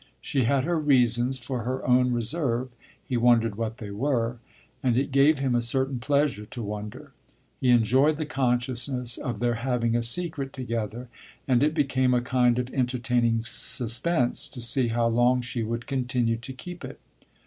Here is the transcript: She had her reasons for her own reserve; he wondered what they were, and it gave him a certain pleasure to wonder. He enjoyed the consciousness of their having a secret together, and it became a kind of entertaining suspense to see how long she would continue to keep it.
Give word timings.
She 0.19 0.45
had 0.45 0.63
her 0.63 0.79
reasons 0.79 1.37
for 1.39 1.61
her 1.61 1.85
own 1.87 2.11
reserve; 2.11 2.69
he 3.05 3.17
wondered 3.17 3.53
what 3.53 3.77
they 3.77 3.91
were, 3.91 4.39
and 4.81 4.97
it 4.97 5.11
gave 5.11 5.37
him 5.37 5.53
a 5.53 5.61
certain 5.61 5.99
pleasure 5.99 6.43
to 6.45 6.63
wonder. 6.63 7.11
He 7.59 7.69
enjoyed 7.69 8.17
the 8.17 8.25
consciousness 8.25 9.19
of 9.19 9.37
their 9.37 9.53
having 9.61 9.95
a 9.95 10.01
secret 10.01 10.53
together, 10.53 11.07
and 11.47 11.61
it 11.61 11.75
became 11.75 12.15
a 12.15 12.21
kind 12.21 12.57
of 12.57 12.71
entertaining 12.73 13.43
suspense 13.43 14.47
to 14.47 14.59
see 14.59 14.87
how 14.87 15.05
long 15.05 15.39
she 15.41 15.61
would 15.61 15.85
continue 15.85 16.37
to 16.37 16.51
keep 16.51 16.83
it. 16.83 16.99